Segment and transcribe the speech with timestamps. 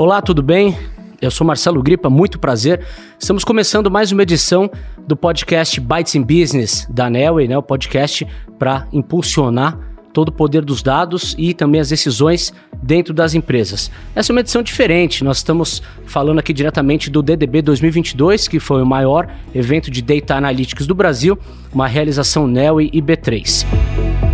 [0.00, 0.78] Olá, tudo bem?
[1.20, 2.80] Eu sou Marcelo Gripa, muito prazer.
[3.18, 4.70] Estamos começando mais uma edição
[5.06, 7.58] do podcast Bytes in Business da Nelway, né?
[7.58, 8.26] O podcast
[8.58, 9.78] para impulsionar
[10.10, 12.50] todo o poder dos dados e também as decisões
[12.82, 13.90] dentro das empresas.
[14.14, 15.22] Essa é uma edição diferente.
[15.22, 20.34] Nós estamos falando aqui diretamente do DDB 2022, que foi o maior evento de Data
[20.34, 21.38] Analytics do Brasil,
[21.74, 24.29] uma realização Nelway e B3.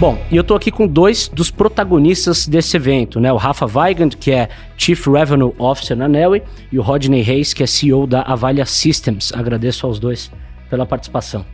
[0.00, 3.30] Bom, e eu tô aqui com dois dos protagonistas desse evento, né?
[3.30, 7.62] O Rafa Weigand, que é Chief Revenue Officer na Nelly, e o Rodney Reis, que
[7.62, 9.30] é CEO da Avalia Systems.
[9.34, 10.32] Agradeço aos dois
[10.70, 11.44] pela participação.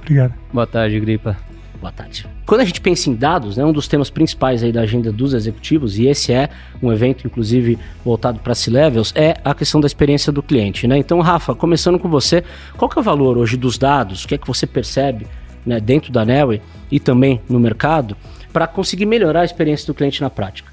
[0.00, 0.32] Obrigado.
[0.50, 1.36] Boa tarde, Gripa.
[1.78, 2.26] Boa tarde.
[2.46, 5.34] Quando a gente pensa em dados, né, um dos temas principais aí da agenda dos
[5.34, 6.48] executivos, e esse é
[6.82, 10.86] um evento, inclusive, voltado para C-Levels, é a questão da experiência do cliente.
[10.86, 10.96] Né?
[10.96, 12.42] Então, Rafa, começando com você,
[12.78, 14.24] qual que é o valor hoje dos dados?
[14.24, 15.26] O que é que você percebe
[15.64, 18.16] né, dentro da Nelway e também no mercado
[18.52, 20.72] para conseguir melhorar a experiência do cliente na prática?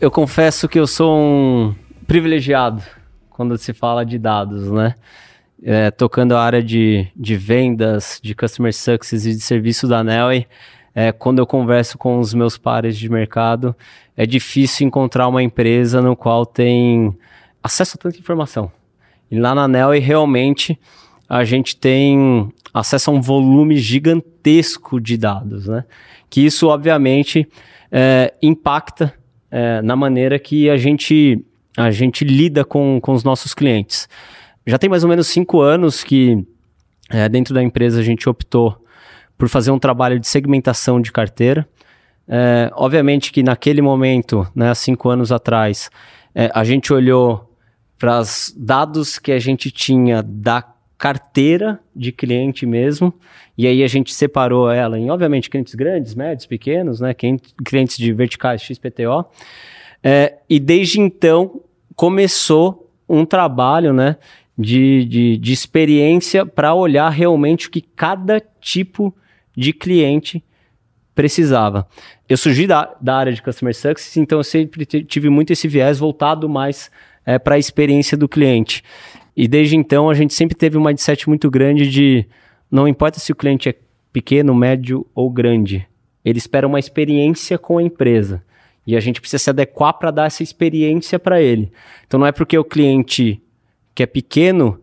[0.00, 1.74] Eu confesso que eu sou um
[2.06, 2.82] privilegiado
[3.30, 4.94] quando se fala de dados, né?
[5.62, 10.46] É, tocando a área de, de vendas, de customer success e de serviço da Nelway,
[10.94, 13.74] é, quando eu converso com os meus pares de mercado,
[14.16, 17.16] é difícil encontrar uma empresa no qual tem
[17.62, 18.70] acesso a tanta informação.
[19.30, 20.78] E lá na Nelway, realmente,
[21.28, 25.84] a gente tem acesso a um volume gigantesco de dados, né?
[26.28, 27.48] Que isso, obviamente,
[27.90, 29.14] é, impacta
[29.50, 31.44] é, na maneira que a gente,
[31.76, 34.08] a gente lida com, com os nossos clientes.
[34.66, 36.44] Já tem mais ou menos cinco anos que
[37.10, 38.76] é, dentro da empresa a gente optou
[39.38, 41.68] por fazer um trabalho de segmentação de carteira.
[42.26, 45.90] É, obviamente que naquele momento, né, há cinco anos atrás,
[46.34, 47.50] é, a gente olhou
[47.98, 50.62] para os dados que a gente tinha da
[51.04, 53.12] carteira de cliente mesmo,
[53.58, 58.10] e aí a gente separou ela em, obviamente, clientes grandes, médios, pequenos, né, clientes de
[58.10, 59.26] verticais XPTO,
[60.02, 61.60] é, e desde então
[61.94, 64.16] começou um trabalho, né,
[64.56, 69.14] de, de, de experiência para olhar realmente o que cada tipo
[69.54, 70.42] de cliente
[71.14, 71.86] precisava.
[72.26, 75.98] Eu surgi da, da área de Customer Success, então eu sempre tive muito esse viés
[75.98, 76.90] voltado mais
[77.26, 78.82] é, para a experiência do cliente.
[79.36, 82.26] E desde então a gente sempre teve um mindset muito grande de
[82.70, 83.74] não importa se o cliente é
[84.12, 85.86] pequeno, médio ou grande,
[86.24, 88.42] ele espera uma experiência com a empresa.
[88.86, 91.72] E a gente precisa se adequar para dar essa experiência para ele.
[92.06, 93.42] Então não é porque o cliente
[93.94, 94.80] que é pequeno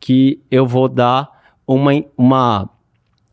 [0.00, 1.28] que eu vou dar
[1.66, 2.68] uma, uma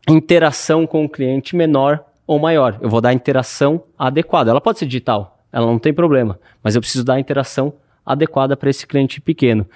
[0.08, 2.78] interação com o cliente menor ou maior.
[2.80, 4.50] Eu vou dar a interação adequada.
[4.50, 7.72] Ela pode ser digital, ela não tem problema, mas eu preciso dar a interação
[8.04, 9.66] adequada para esse cliente pequeno.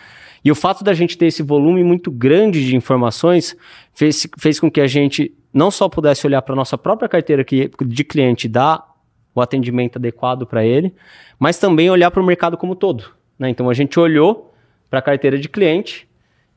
[0.44, 3.56] E o fato da gente ter esse volume muito grande de informações
[3.92, 7.44] fez, fez com que a gente não só pudesse olhar para a nossa própria carteira
[7.44, 8.88] de cliente e dar
[9.34, 10.94] o atendimento adequado para ele,
[11.38, 13.04] mas também olhar para o mercado como todo.
[13.38, 13.50] Né?
[13.50, 14.52] Então a gente olhou
[14.88, 16.08] para a carteira de cliente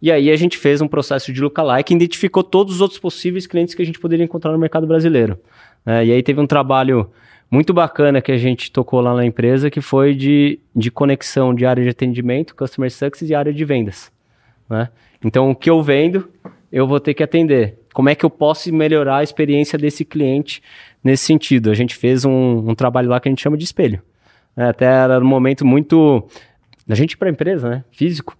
[0.01, 3.47] e aí a gente fez um processo de lookalike e identificou todos os outros possíveis
[3.47, 5.39] clientes que a gente poderia encontrar no mercado brasileiro.
[5.85, 7.09] É, e aí teve um trabalho
[7.53, 11.67] muito bacana que a gente tocou lá na empresa, que foi de, de conexão de
[11.67, 14.11] área de atendimento, customer success e área de vendas.
[14.67, 14.89] Né?
[15.23, 16.27] Então, o que eu vendo,
[16.71, 17.77] eu vou ter que atender.
[17.93, 20.63] Como é que eu posso melhorar a experiência desse cliente
[21.03, 21.69] nesse sentido?
[21.69, 24.01] A gente fez um, um trabalho lá que a gente chama de espelho.
[24.57, 24.69] Né?
[24.69, 26.27] Até era um momento muito
[26.87, 27.83] da gente para a empresa, né?
[27.91, 28.35] Físico.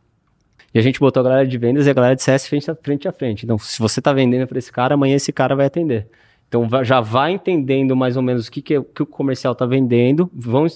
[0.74, 2.74] E a gente botou a galera de vendas e a galera de CS frente a
[2.74, 3.07] frente.
[3.07, 3.45] A frente.
[3.45, 6.07] Então, se você está vendendo para esse cara, amanhã esse cara vai atender.
[6.53, 10.30] Então já vai entendendo mais ou menos o que, que, que o comercial está vendendo,
[10.31, 10.68] vão,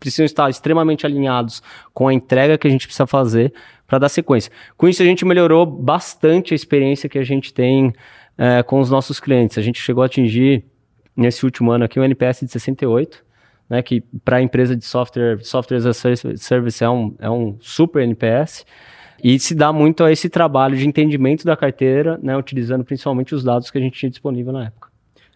[0.00, 1.62] precisam estar extremamente alinhados
[1.94, 3.54] com a entrega que a gente precisa fazer
[3.86, 4.50] para dar sequência.
[4.76, 7.92] Com isso, a gente melhorou bastante a experiência que a gente tem
[8.36, 9.56] é, com os nossos clientes.
[9.56, 10.64] A gente chegou a atingir,
[11.16, 13.24] nesse último ano aqui, um NPS de 68,
[13.70, 17.56] né, que para a empresa de software, software as a service é um, é um
[17.60, 18.66] super NPS.
[19.22, 23.44] E se dá muito a esse trabalho de entendimento da carteira, né, utilizando principalmente os
[23.44, 24.91] dados que a gente tinha disponível na época.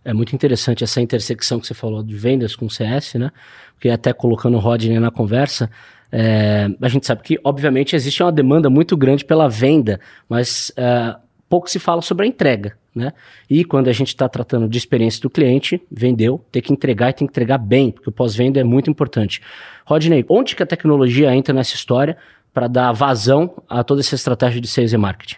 [0.06, 3.32] É muito interessante essa intersecção que você falou de vendas com CS, né?
[3.74, 5.68] Porque até colocando o Rodney na conversa,
[6.12, 9.98] é, a gente sabe que, obviamente, existe uma demanda muito grande pela venda,
[10.28, 11.16] mas é,
[11.48, 13.12] pouco se fala sobre a entrega, né?
[13.50, 17.12] E quando a gente está tratando de experiência do cliente, vendeu, tem que entregar e
[17.12, 19.42] tem que entregar bem, porque o pós-venda é muito importante.
[19.84, 22.16] Rodney, onde que a tecnologia entra nessa história
[22.54, 25.36] para dar vazão a toda essa estratégia de sales e marketing?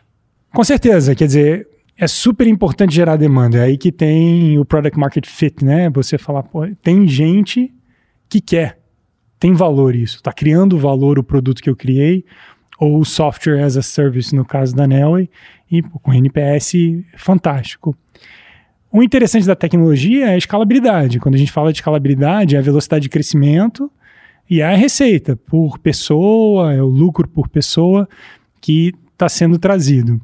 [0.55, 1.67] Com certeza, quer dizer,
[1.99, 3.59] é super importante gerar demanda.
[3.59, 5.91] É aí que tem o product market fit, né?
[5.91, 7.75] Você falar, pô, tem gente
[8.29, 8.79] que quer,
[9.41, 12.25] tem valor isso, está criando valor o produto que eu criei,
[12.79, 15.29] ou software as a service no caso da Nelway,
[15.71, 16.75] e pô, com NPS
[17.17, 17.97] fantástico.
[18.93, 21.19] O interessante da tecnologia é a escalabilidade.
[21.19, 23.91] Quando a gente fala de escalabilidade, é a velocidade de crescimento
[24.49, 28.09] E é a receita por pessoa, é o lucro por pessoa
[28.63, 30.19] que está sendo trazido.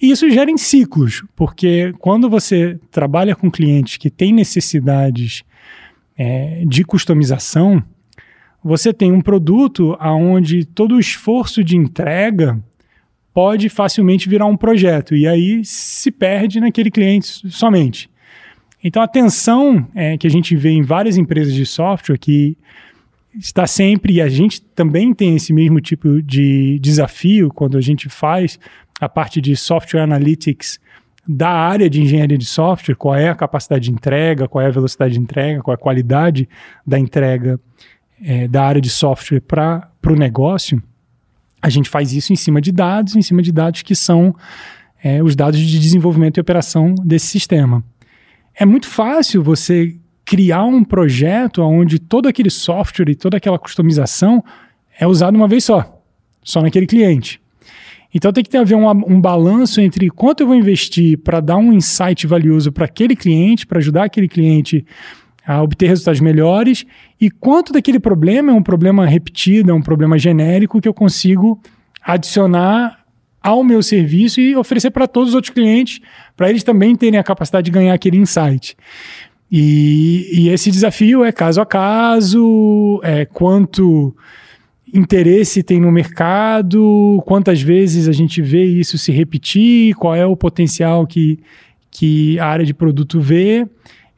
[0.00, 5.42] E isso gera em ciclos, porque quando você trabalha com clientes que têm necessidades
[6.16, 7.82] é, de customização,
[8.62, 12.58] você tem um produto onde todo o esforço de entrega
[13.32, 18.10] pode facilmente virar um projeto e aí se perde naquele cliente somente.
[18.82, 22.56] Então a tensão é, que a gente vê em várias empresas de software que
[23.38, 28.08] está sempre, e a gente também tem esse mesmo tipo de desafio quando a gente
[28.08, 28.58] faz
[29.00, 30.78] a parte de software analytics
[31.26, 34.70] da área de engenharia de software, qual é a capacidade de entrega, qual é a
[34.70, 36.48] velocidade de entrega, qual é a qualidade
[36.86, 37.58] da entrega
[38.22, 40.82] é, da área de software para o negócio,
[41.62, 44.34] a gente faz isso em cima de dados, em cima de dados que são
[45.02, 47.84] é, os dados de desenvolvimento e operação desse sistema.
[48.54, 54.42] É muito fácil você criar um projeto onde todo aquele software e toda aquela customização
[54.98, 56.02] é usado uma vez só,
[56.42, 57.40] só naquele cliente.
[58.12, 61.56] Então tem que ter haver um, um balanço entre quanto eu vou investir para dar
[61.56, 64.84] um insight valioso para aquele cliente, para ajudar aquele cliente
[65.46, 66.84] a obter resultados melhores
[67.20, 71.60] e quanto daquele problema é um problema repetido, é um problema genérico que eu consigo
[72.02, 73.00] adicionar
[73.42, 76.00] ao meu serviço e oferecer para todos os outros clientes,
[76.36, 78.76] para eles também terem a capacidade de ganhar aquele insight.
[79.50, 84.14] E, e esse desafio é caso a caso, é quanto
[84.94, 90.36] interesse tem no mercado, quantas vezes a gente vê isso se repetir, qual é o
[90.36, 91.38] potencial que,
[91.90, 93.66] que a área de produto vê.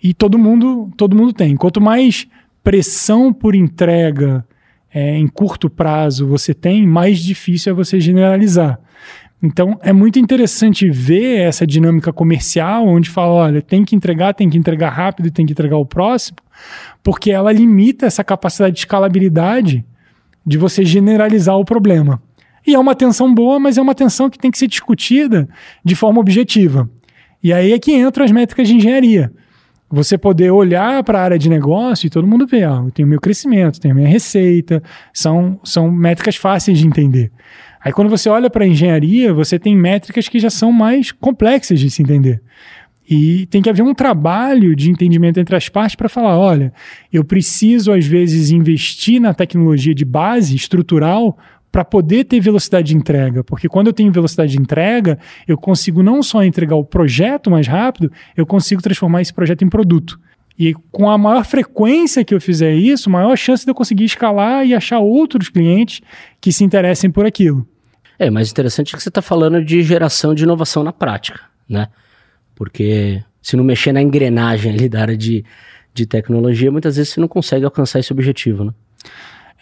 [0.03, 1.57] E todo mundo, todo mundo tem.
[1.57, 2.27] Quanto mais
[2.63, 4.45] pressão por entrega
[4.93, 8.79] é, em curto prazo você tem, mais difícil é você generalizar.
[9.43, 14.49] Então é muito interessante ver essa dinâmica comercial, onde fala, olha, tem que entregar, tem
[14.49, 16.39] que entregar rápido, tem que entregar o próximo,
[17.03, 19.85] porque ela limita essa capacidade de escalabilidade
[20.45, 22.21] de você generalizar o problema.
[22.67, 25.49] E é uma tensão boa, mas é uma tensão que tem que ser discutida
[25.85, 26.89] de forma objetiva.
[27.43, 29.33] E aí é que entram as métricas de engenharia.
[29.91, 33.09] Você poder olhar para a área de negócio e todo mundo vê, ah, eu tenho
[33.09, 37.31] meu crescimento, tenho minha receita, são, são métricas fáceis de entender.
[37.85, 41.81] Aí quando você olha para a engenharia, você tem métricas que já são mais complexas
[41.81, 42.41] de se entender.
[43.15, 46.73] E tem que haver um trabalho de entendimento entre as partes para falar: olha,
[47.13, 51.37] eu preciso, às vezes, investir na tecnologia de base estrutural
[51.71, 53.45] para poder ter velocidade de entrega.
[53.45, 57.67] Porque quando eu tenho velocidade de entrega, eu consigo não só entregar o projeto mais
[57.67, 60.19] rápido, eu consigo transformar esse projeto em produto.
[60.59, 64.67] E com a maior frequência que eu fizer isso, maior chance de eu conseguir escalar
[64.67, 66.01] e achar outros clientes
[66.41, 67.69] que se interessem por aquilo.
[68.19, 71.89] É, mas interessante que você está falando de geração de inovação na prática, né?
[72.63, 75.45] Porque se não mexer na engrenagem ali da área de,
[75.93, 78.73] de tecnologia, muitas vezes você não consegue alcançar esse objetivo, né?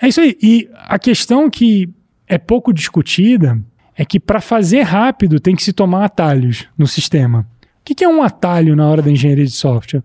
[0.03, 0.37] É isso aí.
[0.43, 1.89] E a questão que
[2.29, 3.59] é pouco discutida
[3.97, 7.49] é que para fazer rápido tem que se tomar atalhos no sistema.
[7.81, 10.03] O que é um atalho na hora da engenharia de software?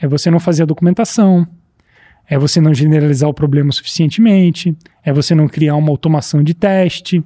[0.00, 1.44] É você não fazer a documentação,
[2.28, 7.24] é você não generalizar o problema suficientemente, é você não criar uma automação de teste,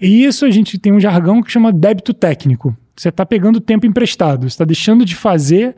[0.00, 2.74] e isso a gente tem um jargão que chama débito técnico.
[3.02, 5.74] Você está pegando tempo emprestado, está deixando de fazer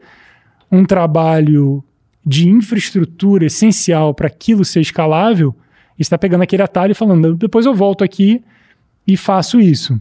[0.71, 1.83] um trabalho
[2.25, 5.57] de infraestrutura essencial para aquilo ser escalável
[5.99, 8.45] está pegando aquele atalho e falando, depois eu volto aqui
[9.07, 9.99] e faço isso.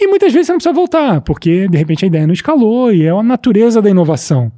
[0.00, 3.02] E muitas vezes você não precisa voltar, porque de repente a ideia não escalou e
[3.02, 4.52] é a natureza da inovação.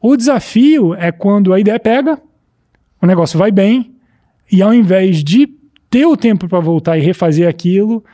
[0.00, 2.16] O desafio é quando a ideia pega,
[3.02, 3.92] o negócio vai bem,
[4.52, 5.48] e ao invés de
[5.90, 8.04] ter o tempo para voltar e refazer aquilo,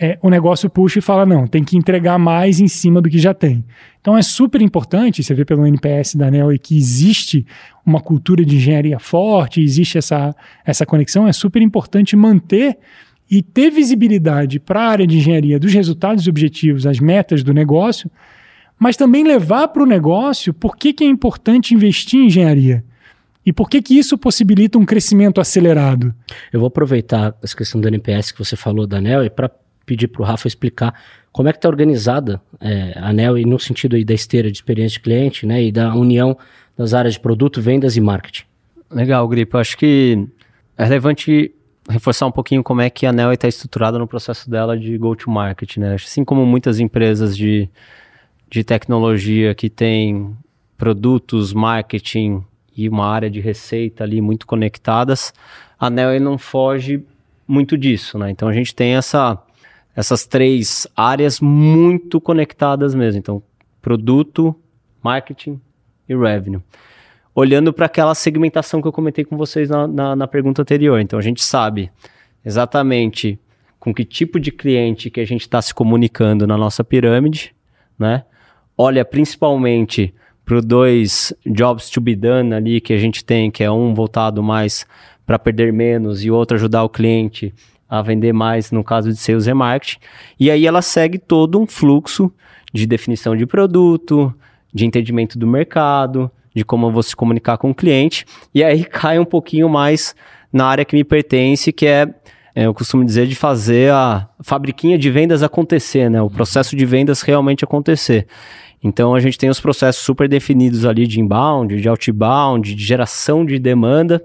[0.00, 3.18] é, o negócio puxa e fala: não, tem que entregar mais em cima do que
[3.18, 3.64] já tem.
[4.00, 7.46] Então é super importante, você vê pelo NPS da NEL que existe
[7.86, 10.34] uma cultura de engenharia forte, existe essa,
[10.64, 12.76] essa conexão, é super importante manter
[13.30, 17.54] e ter visibilidade para a área de engenharia dos resultados e objetivos, as metas do
[17.54, 18.10] negócio,
[18.78, 22.84] mas também levar para o negócio por que, que é importante investir em engenharia.
[23.46, 26.14] E por que, que isso possibilita um crescimento acelerado?
[26.52, 29.50] Eu vou aproveitar essa questão do NPS que você falou da ANEL e para
[29.84, 30.94] pedir para o Rafa explicar
[31.32, 34.56] como é que está organizada é, a ANEL e no sentido aí da esteira de
[34.56, 36.36] experiência de cliente né, e da união
[36.76, 38.44] das áreas de produto, vendas e marketing.
[38.90, 39.58] Legal, Gripo.
[39.58, 40.28] Acho que
[40.76, 41.52] é relevante
[41.88, 45.76] reforçar um pouquinho como é que a ANEL está estruturada no processo dela de go-to-market.
[45.76, 45.94] Né?
[45.94, 47.68] Assim como muitas empresas de,
[48.48, 50.36] de tecnologia que têm
[50.76, 52.44] produtos, marketing
[52.76, 55.32] e uma área de receita ali muito conectadas,
[55.78, 57.04] a Neo não foge
[57.46, 58.30] muito disso, né?
[58.30, 59.38] Então a gente tem essa,
[59.94, 63.18] essas três áreas muito conectadas mesmo.
[63.18, 63.42] Então,
[63.80, 64.54] produto,
[65.02, 65.60] marketing
[66.08, 66.60] e revenue.
[67.34, 71.00] olhando para aquela segmentação que eu comentei com vocês na, na, na pergunta anterior.
[71.00, 71.90] Então a gente sabe
[72.44, 73.38] exatamente
[73.78, 77.54] com que tipo de cliente que a gente está se comunicando na nossa pirâmide,
[77.98, 78.24] né?
[78.76, 83.62] Olha principalmente para os dois jobs to be done ali que a gente tem, que
[83.62, 84.86] é um voltado mais
[85.26, 87.52] para perder menos e outro ajudar o cliente
[87.88, 89.98] a vender mais no caso de sales e marketing.
[90.38, 92.32] E aí ela segue todo um fluxo
[92.72, 94.34] de definição de produto,
[94.72, 98.24] de entendimento do mercado, de como eu vou se comunicar com o cliente.
[98.54, 100.14] E aí cai um pouquinho mais
[100.52, 102.08] na área que me pertence, que é,
[102.54, 106.22] é, eu costumo dizer, de fazer a fabriquinha de vendas acontecer, né?
[106.22, 108.26] O processo de vendas realmente acontecer.
[108.82, 113.44] Então a gente tem os processos super definidos ali de inbound, de outbound, de geração
[113.44, 114.22] de demanda.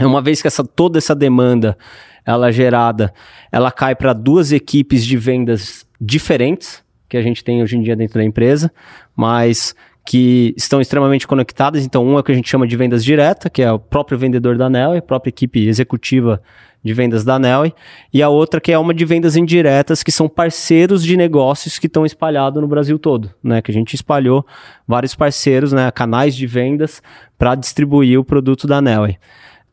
[0.00, 1.76] Uma vez que essa, toda essa demanda
[2.24, 3.12] ela é gerada,
[3.50, 7.94] ela cai para duas equipes de vendas diferentes que a gente tem hoje em dia
[7.94, 8.72] dentro da empresa,
[9.14, 9.74] mas
[10.04, 11.84] que estão extremamente conectadas.
[11.84, 14.56] Então, um é que a gente chama de vendas direta, que é o próprio vendedor
[14.56, 16.42] da Nel, a própria equipe executiva
[16.82, 17.70] de vendas da Nel,
[18.12, 21.86] e a outra que é uma de vendas indiretas, que são parceiros de negócios que
[21.86, 23.62] estão espalhados no Brasil todo, né?
[23.62, 24.44] Que a gente espalhou
[24.88, 25.90] vários parceiros, né?
[25.92, 27.00] Canais de vendas
[27.38, 29.06] para distribuir o produto da Nel.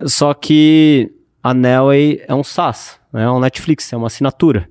[0.05, 1.11] Só que
[1.43, 3.23] a Nel é um SaaS, né?
[3.23, 4.69] é um Netflix, é uma assinatura.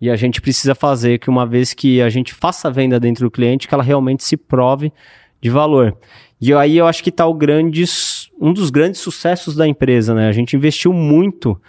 [0.00, 3.26] E a gente precisa fazer que uma vez que a gente faça a venda dentro
[3.26, 4.92] do cliente, que ela realmente se prove
[5.40, 5.96] de valor.
[6.40, 10.28] E aí eu acho que está um dos grandes sucessos da empresa, né?
[10.28, 11.60] A gente investiu muito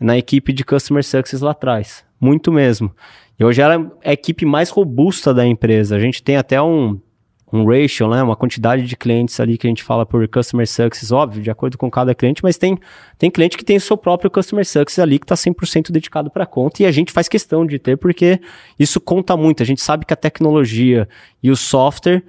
[0.00, 2.90] na equipe de Customer Success lá atrás, muito mesmo.
[3.38, 5.96] E hoje ela é a equipe mais robusta da empresa.
[5.96, 6.98] A gente tem até um,
[7.52, 11.12] um ratio, né, uma quantidade de clientes ali que a gente fala por customer success,
[11.12, 12.78] óbvio, de acordo com cada cliente, mas tem,
[13.18, 16.44] tem cliente que tem o seu próprio customer success ali que está 100% dedicado para
[16.44, 18.40] a conta e a gente faz questão de ter porque
[18.78, 19.62] isso conta muito.
[19.62, 21.08] A gente sabe que a tecnologia
[21.42, 22.24] e o software,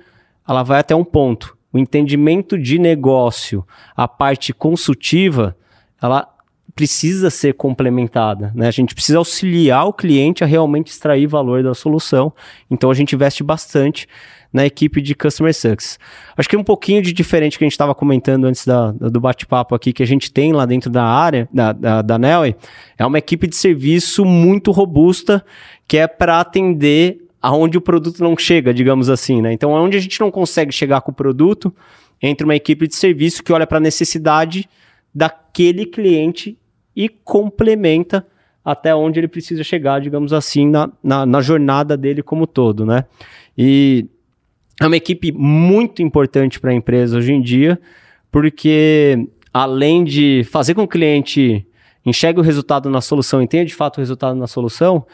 [0.47, 1.57] ela vai até um ponto.
[1.73, 5.57] O entendimento de negócio, a parte consultiva,
[6.01, 6.29] ela
[6.75, 8.67] precisa ser complementada, né?
[8.67, 12.33] A gente precisa auxiliar o cliente a realmente extrair valor da solução.
[12.69, 14.07] Então a gente investe bastante
[14.55, 15.99] na equipe de Customer Success.
[16.37, 19.75] Acho que um pouquinho de diferente que a gente estava comentando antes da, do bate-papo
[19.75, 22.55] aqui, que a gente tem lá dentro da área, da, da, da Nelly,
[22.97, 25.43] é uma equipe de serviço muito robusta,
[25.85, 29.51] que é para atender aonde o produto não chega, digamos assim, né?
[29.51, 31.75] Então, onde a gente não consegue chegar com o produto,
[32.21, 34.69] entra uma equipe de serviço que olha para a necessidade
[35.13, 36.57] daquele cliente
[36.95, 38.25] e complementa
[38.63, 43.03] até onde ele precisa chegar, digamos assim, na, na, na jornada dele como todo, né?
[43.57, 44.07] E
[44.81, 47.79] é uma equipe muito importante para a empresa hoje em dia,
[48.31, 51.65] porque além de fazer com que o cliente
[52.05, 55.05] enxergue o resultado na solução e tenha de fato o resultado na solução,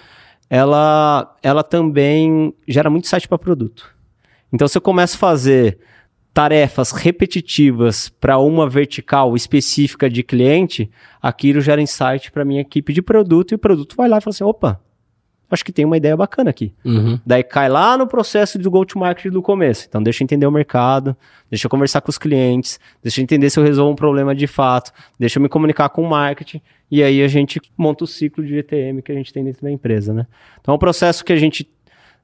[0.50, 3.96] ela, ela também gera muito site para produto.
[4.52, 5.78] Então, se eu começo a fazer
[6.34, 10.90] tarefas repetitivas para uma vertical específica de cliente,
[11.22, 14.34] aquilo gera insight para minha equipe de produto e o produto vai lá e fala
[14.34, 14.82] assim: opa,
[15.52, 16.74] acho que tem uma ideia bacana aqui.
[16.84, 17.20] Uhum.
[17.26, 19.86] Daí cai lá no processo do go-to-market do começo.
[19.88, 21.16] Então, deixa eu entender o mercado,
[21.50, 24.48] deixa eu conversar com os clientes, deixa eu entender se eu resolvo um problema de
[24.48, 28.44] fato, deixa eu me comunicar com o marketing, e aí a gente monta o ciclo
[28.44, 30.26] de GTM que a gente tem dentro da empresa, né?
[30.60, 31.70] Então, é um processo que a gente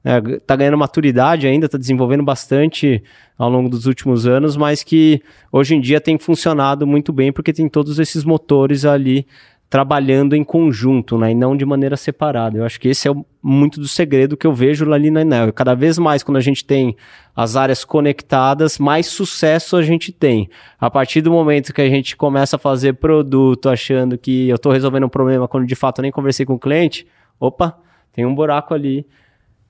[0.04, 3.02] está é, ganhando maturidade ainda, está desenvolvendo bastante
[3.36, 7.52] ao longo dos últimos anos, mas que hoje em dia tem funcionado muito bem porque
[7.52, 9.26] tem todos esses motores ali
[9.70, 12.56] trabalhando em conjunto, né, e não de maneira separada.
[12.56, 15.52] Eu acho que esse é o, muito do segredo que eu vejo ali na Enel.
[15.52, 16.96] Cada vez mais, quando a gente tem
[17.36, 20.48] as áreas conectadas, mais sucesso a gente tem.
[20.80, 24.72] A partir do momento que a gente começa a fazer produto achando que eu estou
[24.72, 27.06] resolvendo um problema quando de fato eu nem conversei com o cliente,
[27.38, 27.78] opa,
[28.12, 29.06] tem um buraco ali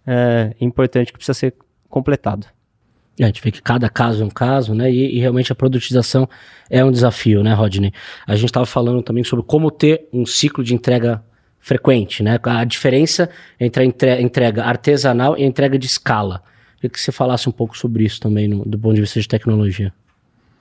[0.06, 1.54] é, importante que precisa ser
[1.88, 2.46] completado.
[3.20, 4.90] A gente vê que cada caso é um caso, né?
[4.90, 6.28] E, e, realmente a produtização
[6.70, 7.92] é um desafio, né, Rodney?
[8.26, 11.22] A gente estava falando também sobre como ter um ciclo de entrega
[11.58, 12.38] frequente, né?
[12.42, 16.42] A diferença entre a entrega artesanal e a entrega de escala.
[16.76, 19.26] Queria que você falasse um pouco sobre isso também, no, do ponto de vista de
[19.26, 19.92] tecnologia.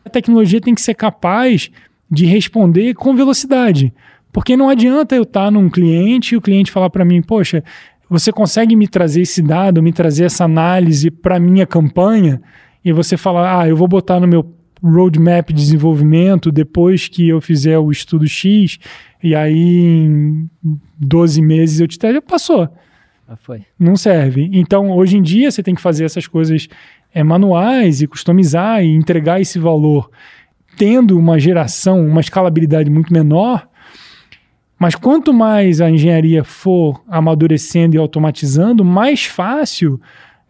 [0.04, 1.70] A tecnologia tem que ser capaz
[2.10, 3.94] de responder com velocidade.
[4.32, 7.64] Porque não adianta eu estar num cliente e o cliente falar para mim, poxa,
[8.10, 12.42] você consegue me trazer esse dado, me trazer essa análise para minha campanha
[12.84, 17.42] e você falar, ah, eu vou botar no meu roadmap de desenvolvimento depois que eu
[17.42, 18.80] fizer o estudo X
[19.22, 20.50] e aí em
[20.98, 22.70] 12 meses eu te já passou.
[23.28, 23.64] Ah, foi.
[23.78, 24.50] Não serve.
[24.54, 26.68] Então, hoje em dia você tem que fazer essas coisas
[27.14, 30.10] é, manuais e customizar e entregar esse valor
[30.78, 33.68] tendo uma geração, uma escalabilidade muito menor,
[34.80, 40.00] mas quanto mais a engenharia for amadurecendo e automatizando, mais fácil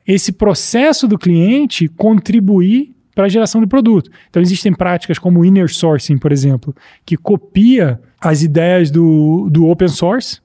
[0.05, 4.11] esse processo do cliente contribuir para a geração de produto.
[4.29, 9.67] Então existem práticas como o inner sourcing, por exemplo, que copia as ideias do, do
[9.67, 10.39] open source,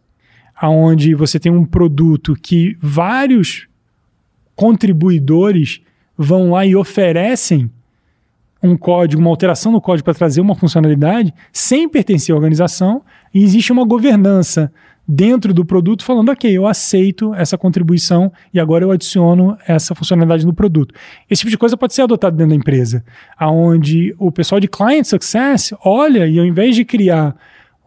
[0.56, 3.66] aonde você tem um produto que vários
[4.54, 5.80] contribuidores
[6.16, 7.70] vão lá e oferecem
[8.62, 13.02] um código, uma alteração no código para trazer uma funcionalidade sem pertencer à organização
[13.34, 14.72] e existe uma governança
[15.06, 20.46] dentro do produto falando, ok, eu aceito essa contribuição e agora eu adiciono essa funcionalidade
[20.46, 20.94] no produto.
[21.28, 23.04] Esse tipo de coisa pode ser adotado dentro da empresa,
[23.36, 27.34] aonde o pessoal de Client Success olha e ao invés de criar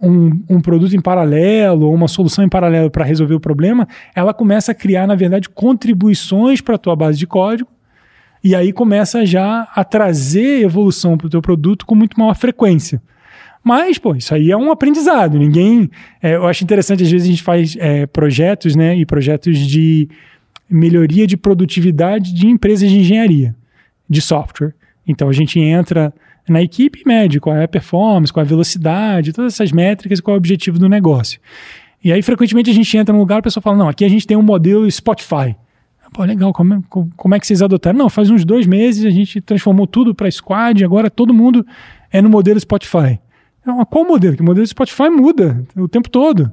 [0.01, 4.33] um, um produto em paralelo ou uma solução em paralelo para resolver o problema, ela
[4.33, 7.69] começa a criar, na verdade, contribuições para a tua base de código
[8.45, 13.01] e aí começa já a trazer evolução para o teu produto com muito maior frequência.
[13.63, 15.39] Mas, pô, isso aí é um aprendizado.
[15.39, 15.89] Ninguém.
[16.21, 18.95] É, eu acho interessante, às vezes, a gente faz é, projetos, né?
[18.95, 20.07] E projetos de
[20.69, 23.55] melhoria de produtividade de empresas de engenharia,
[24.07, 24.75] de software.
[25.07, 26.13] Então a gente entra
[26.47, 30.21] na equipe e mede qual é a performance, qual é a velocidade, todas essas métricas
[30.21, 31.39] qual é o objetivo do negócio.
[32.03, 34.09] E aí, frequentemente, a gente entra num lugar e a pessoa fala: não, aqui a
[34.09, 35.55] gente tem um modelo Spotify.
[36.15, 36.79] Pô, legal, como, é,
[37.17, 37.99] como é que vocês adotaram?
[37.99, 41.67] Não, faz uns dois meses a gente transformou tudo para Squad, agora todo mundo
[42.09, 43.19] é no modelo Spotify.
[43.61, 44.33] Então, qual modelo?
[44.33, 46.49] Que o modelo Spotify muda o tempo todo.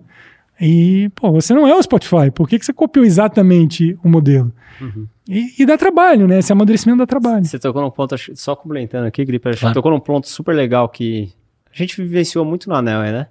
[0.60, 4.52] E, pô, você não é o Spotify, por que, que você copiou exatamente o modelo?
[4.80, 5.06] Uhum.
[5.28, 6.40] E, e, dá trabalho, né?
[6.40, 7.44] Esse amadurecimento dá trabalho.
[7.44, 9.74] Você tocou num ponto, só complementando aqui, Gripe, claro.
[9.74, 11.32] tocou num ponto super legal que
[11.72, 13.28] a gente vivenciou muito no Anel, né?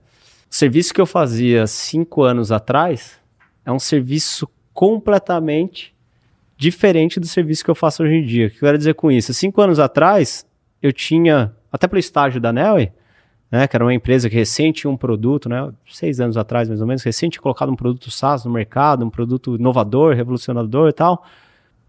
[0.49, 3.19] O serviço que eu fazia cinco anos atrás
[3.65, 5.93] é um serviço completamente
[6.61, 8.45] diferente do serviço que eu faço hoje em dia.
[8.45, 9.33] O que eu quero dizer com isso?
[9.33, 10.45] Cinco anos atrás,
[10.79, 12.91] eu tinha, até pelo estágio da Nelly,
[13.49, 16.85] né, que era uma empresa que recente um produto, né, seis anos atrás mais ou
[16.85, 21.25] menos, recente colocado um produto SaaS no mercado, um produto inovador, revolucionador e tal,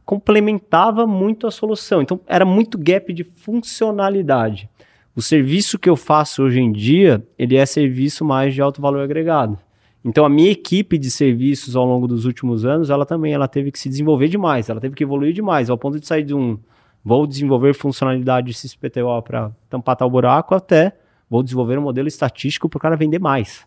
[0.07, 2.00] complementava muito a solução.
[2.00, 4.71] Então, era muito gap de funcionalidade.
[5.14, 9.02] O serviço que eu faço hoje em dia, ele é serviço mais de alto valor
[9.02, 9.59] agregado.
[10.04, 13.71] Então a minha equipe de serviços ao longo dos últimos anos, ela também ela teve
[13.71, 16.58] que se desenvolver demais, ela teve que evoluir demais, ao ponto de sair de um
[17.04, 20.97] vou desenvolver funcionalidade de CISPTO para tampar tal buraco até
[21.28, 23.67] vou desenvolver um modelo estatístico para o cara vender mais.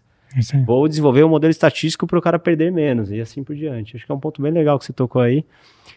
[0.65, 3.95] Vou desenvolver um modelo estatístico para o cara perder menos e assim por diante.
[3.95, 5.45] Acho que é um ponto bem legal que você tocou aí,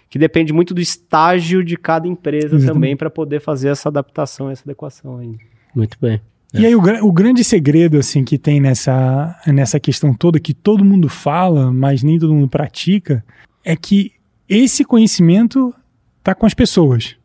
[0.08, 2.72] que depende muito do estágio de cada empresa Exatamente.
[2.72, 5.36] também para poder fazer essa adaptação, essa adequação aí.
[5.74, 6.20] Muito bem.
[6.54, 10.84] E aí o, o, grande segredo assim que tem nessa, nessa questão toda que todo
[10.84, 13.22] mundo fala, mas nem todo mundo pratica,
[13.62, 14.12] é que
[14.48, 15.74] esse conhecimento
[16.18, 17.16] está com as pessoas.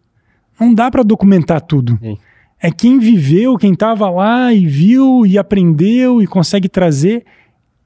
[0.60, 1.98] Não dá para documentar tudo.
[2.02, 2.18] Sim.
[2.62, 7.26] É quem viveu, quem estava lá e viu e aprendeu e consegue trazer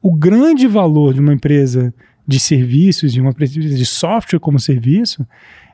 [0.01, 1.93] o grande valor de uma empresa
[2.27, 5.25] de serviços, de uma empresa de software como serviço,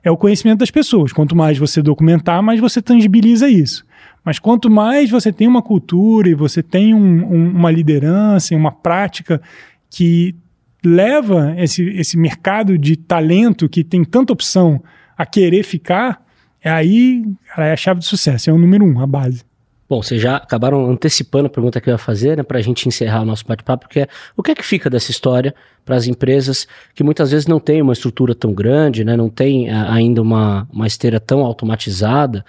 [0.03, 1.11] é o conhecimento das pessoas.
[1.11, 3.85] Quanto mais você documentar, mais você tangibiliza isso.
[4.23, 8.57] Mas quanto mais você tem uma cultura e você tem um, um, uma liderança e
[8.57, 9.41] uma prática
[9.89, 10.35] que
[10.83, 14.81] leva esse, esse mercado de talento que tem tanta opção
[15.17, 16.21] a querer ficar,
[16.61, 17.23] é aí
[17.57, 19.43] é a chave de sucesso, é o número um, a base.
[19.87, 22.87] Bom, vocês já acabaram antecipando a pergunta que eu ia fazer, né, para a gente
[22.87, 25.53] encerrar o nosso bate-papo, que é o que é que fica dessa história
[25.85, 29.69] para as empresas que muitas vezes não têm uma estrutura tão grande, né, não tem
[29.69, 32.45] ainda uma, uma esteira tão automatizada,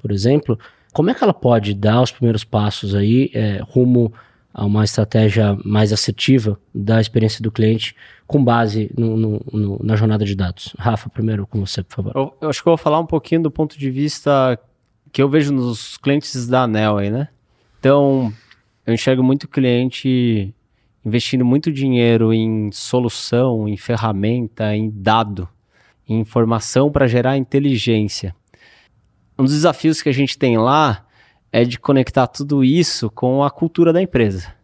[0.00, 0.58] por exemplo,
[0.96, 4.10] como é que ela pode dar os primeiros passos aí é, rumo
[4.54, 7.94] a uma estratégia mais assertiva da experiência do cliente
[8.26, 10.74] com base no, no, no, na jornada de dados?
[10.78, 12.12] Rafa, primeiro com você, por favor.
[12.14, 14.58] Eu, eu, acho que eu vou falar um pouquinho do ponto de vista
[15.12, 17.28] que eu vejo nos clientes da Anel aí, né?
[17.78, 18.32] Então,
[18.86, 20.54] eu enxergo muito cliente
[21.04, 25.46] investindo muito dinheiro em solução, em ferramenta, em dado,
[26.08, 28.34] em informação para gerar inteligência
[29.38, 31.06] um dos desafios que a gente tem lá
[31.52, 34.54] é de conectar tudo isso com a cultura da empresa.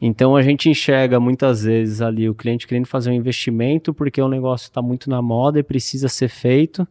[0.00, 4.28] Então a gente enxerga muitas vezes ali o cliente querendo fazer um investimento porque o
[4.28, 6.88] negócio está muito na moda e precisa ser feito,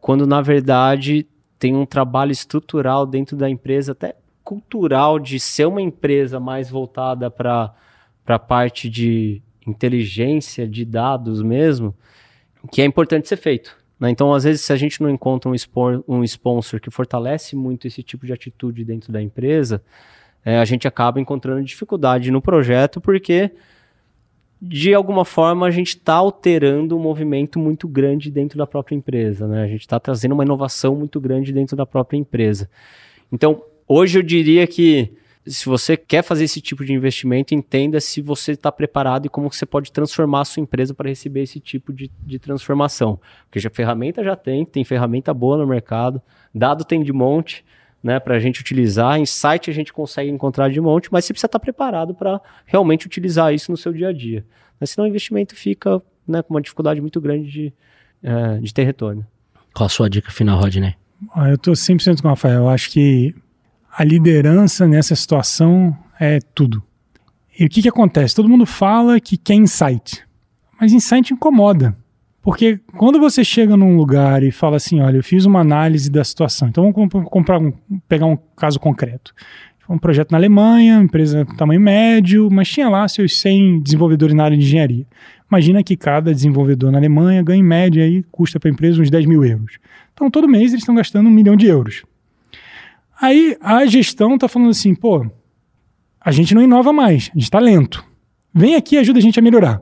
[0.00, 1.26] quando na verdade
[1.58, 7.30] tem um trabalho estrutural dentro da empresa, até cultural, de ser uma empresa mais voltada
[7.30, 7.72] para
[8.26, 11.94] a parte de inteligência, de dados mesmo,
[12.72, 13.76] que é importante ser feito.
[14.02, 14.10] Né?
[14.10, 15.54] Então, às vezes, se a gente não encontra um,
[16.08, 19.80] um sponsor que fortalece muito esse tipo de atitude dentro da empresa,
[20.44, 23.52] é, a gente acaba encontrando dificuldade no projeto, porque
[24.60, 29.46] de alguma forma a gente está alterando um movimento muito grande dentro da própria empresa.
[29.46, 29.62] Né?
[29.62, 32.68] A gente está trazendo uma inovação muito grande dentro da própria empresa.
[33.30, 35.12] Então, hoje eu diria que
[35.46, 39.52] se você quer fazer esse tipo de investimento, entenda se você está preparado e como
[39.52, 43.18] você pode transformar a sua empresa para receber esse tipo de, de transformação.
[43.44, 46.22] Porque já ferramenta já tem, tem ferramenta boa no mercado,
[46.54, 47.64] dado tem de monte,
[48.02, 51.46] né, para a gente utilizar, insight a gente consegue encontrar de monte, mas você precisa
[51.46, 54.44] estar tá preparado para realmente utilizar isso no seu dia a dia.
[54.78, 57.72] Mas senão o investimento fica né, com uma dificuldade muito grande de,
[58.22, 59.26] é, de ter retorno.
[59.72, 60.94] Qual a sua dica final, Rodney?
[61.48, 62.62] Eu estou 100% com o Rafael.
[62.62, 63.34] Eu acho que
[63.92, 66.82] a liderança nessa situação é tudo.
[67.58, 68.34] E o que, que acontece?
[68.34, 70.24] Todo mundo fala que quer insight,
[70.80, 71.94] mas insight incomoda.
[72.40, 76.24] Porque quando você chega num lugar e fala assim, olha, eu fiz uma análise da
[76.24, 77.72] situação, então vamos comprar um,
[78.08, 79.32] pegar um caso concreto.
[79.88, 84.56] Um projeto na Alemanha, empresa tamanho médio, mas tinha lá seus 100 desenvolvedores na área
[84.56, 85.06] de engenharia.
[85.50, 89.10] Imagina que cada desenvolvedor na Alemanha ganha em média aí, custa para a empresa uns
[89.10, 89.78] 10 mil euros.
[90.14, 92.04] Então todo mês eles estão gastando um milhão de euros.
[93.22, 95.24] Aí a gestão está falando assim, pô,
[96.20, 98.04] a gente não inova mais, a gente está lento.
[98.52, 99.80] Vem aqui e ajuda a gente a melhorar.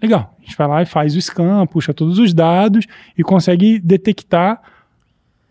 [0.00, 3.78] Legal, a gente vai lá e faz o scan, puxa todos os dados e consegue
[3.78, 4.58] detectar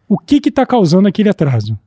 [0.10, 1.78] o que está causando aquele atraso.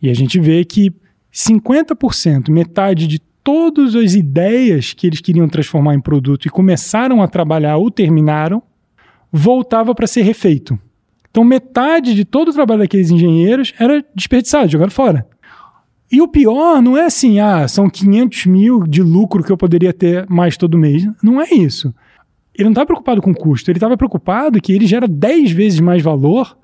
[0.00, 0.94] E a gente vê que
[1.34, 7.26] 50%, metade de todas as ideias que eles queriam transformar em produto e começaram a
[7.26, 8.62] trabalhar ou terminaram,
[9.32, 10.78] voltava para ser refeito.
[11.30, 15.26] Então, metade de todo o trabalho daqueles engenheiros era desperdiçado, jogado fora.
[16.10, 19.92] E o pior não é assim, ah, são 500 mil de lucro que eu poderia
[19.92, 21.06] ter mais todo mês.
[21.22, 21.94] Não é isso.
[22.52, 26.02] Ele não estava preocupado com custo, ele estava preocupado que ele gera 10 vezes mais
[26.02, 26.58] valor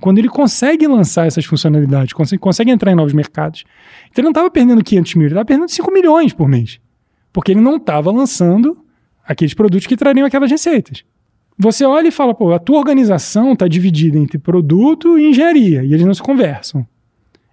[0.00, 3.64] quando ele consegue lançar essas funcionalidades, consegue, consegue entrar em novos mercados.
[4.10, 6.80] Então ele não estava perdendo 500 mil, ele estava perdendo 5 milhões por mês.
[7.32, 8.84] Porque ele não estava lançando
[9.24, 11.04] aqueles produtos que trariam aquelas receitas.
[11.58, 15.92] Você olha e fala, pô, a tua organização está dividida entre produto e engenharia, e
[15.92, 16.86] eles não se conversam.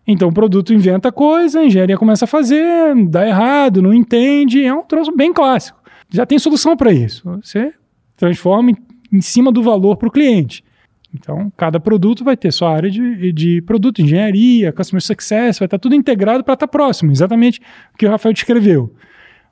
[0.07, 4.71] Então o produto inventa coisa, a engenharia começa a fazer, dá errado, não entende, é
[4.71, 5.79] um troço bem clássico.
[6.11, 7.27] Já tem solução para isso.
[7.41, 7.73] Você
[8.15, 8.71] transforma
[9.11, 10.63] em, cima do valor para o cliente.
[11.11, 15.79] Então, cada produto vai ter sua área de, de produto, engenharia, customer success, vai estar
[15.79, 17.59] tudo integrado para estar próximo, exatamente
[17.93, 18.93] o que o Rafael descreveu.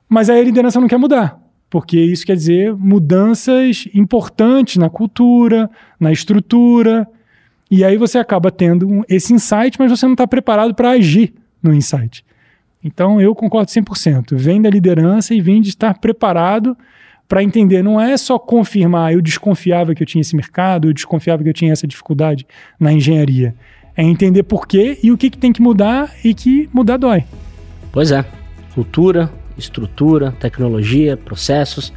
[0.08, 1.43] Mas aí a liderança não quer mudar
[1.74, 7.04] porque isso quer dizer mudanças importantes na cultura, na estrutura,
[7.68, 11.74] e aí você acaba tendo esse insight, mas você não está preparado para agir no
[11.74, 12.24] insight.
[12.84, 14.36] Então eu concordo 100%.
[14.36, 16.78] Vem da liderança e vem de estar preparado
[17.26, 17.82] para entender.
[17.82, 21.54] Não é só confirmar, eu desconfiava que eu tinha esse mercado, eu desconfiava que eu
[21.54, 22.46] tinha essa dificuldade
[22.78, 23.52] na engenharia.
[23.96, 27.24] É entender por quê e o que, que tem que mudar e que mudar dói.
[27.90, 28.24] Pois é.
[28.76, 31.92] Cultura, estrutura, tecnologia, processos,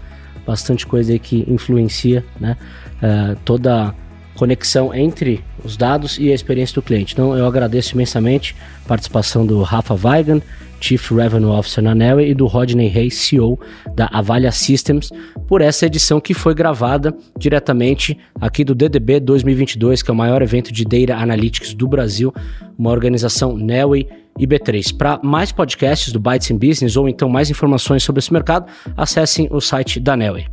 [0.46, 2.56] bastante coisa aí que influencia né,
[3.02, 3.93] uh, toda a
[4.36, 7.13] conexão entre os dados e a experiência do cliente.
[7.13, 10.41] Então eu agradeço imensamente a participação do Rafa Weigand,
[10.80, 13.60] Chief Revenue Officer na Nelway, e do Rodney Reis, CEO
[13.96, 15.10] da Avalia Systems,
[15.48, 20.41] por essa edição que foi gravada diretamente aqui do DDB 2022, que é o maior
[20.41, 22.34] evento de Data Analytics do Brasil,
[22.78, 24.95] uma organização Nelway e B3.
[24.95, 29.47] Para mais podcasts do Bytes in Business ou então mais informações sobre esse mercado, acessem
[29.52, 30.47] o site da Nelway.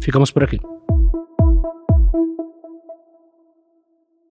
[0.00, 0.58] Ficamos por aqui.